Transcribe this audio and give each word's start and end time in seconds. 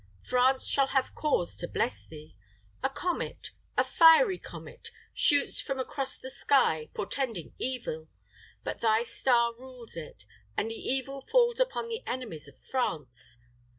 France 0.23 0.65
shall 0.65 0.87
have 0.87 1.13
cause 1.13 1.55
to 1.57 1.67
bless 1.67 2.03
thee. 2.07 2.35
A 2.81 2.89
comet 2.89 3.51
a 3.77 3.83
fiery 3.83 4.39
comet 4.39 4.89
shoots 5.13 5.61
forth 5.61 5.77
across 5.77 6.17
the 6.17 6.31
sky, 6.31 6.89
portending 6.95 7.53
evil; 7.59 8.07
but 8.63 8.81
thy 8.81 9.03
star 9.03 9.53
rules 9.53 9.95
it, 9.95 10.25
and 10.57 10.71
the 10.71 10.73
evil 10.73 11.23
falls 11.31 11.59
upon 11.59 11.87
the 11.87 12.01
enemies 12.07 12.47
of 12.47 12.57
France. 12.71 13.37